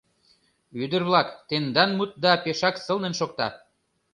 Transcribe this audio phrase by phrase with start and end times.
[0.83, 3.47] —Ӱдыр-влак, тендан мутда пешак сылнын шокта.